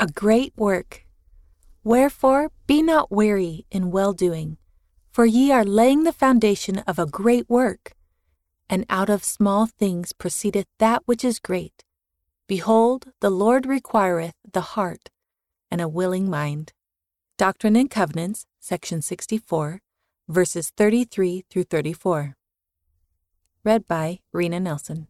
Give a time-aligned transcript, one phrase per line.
[0.00, 1.04] a great work.
[1.84, 4.56] Wherefore, be not weary in well doing,
[5.12, 7.92] for ye are laying the foundation of a great work.
[8.70, 11.84] And out of small things proceedeth that which is great.
[12.46, 15.10] Behold, the Lord requireth the heart
[15.70, 16.72] and a willing mind.
[17.36, 19.82] Doctrine and Covenants, section 64,
[20.28, 22.36] verses 33 through 34.
[23.64, 25.09] Read by Rena Nelson.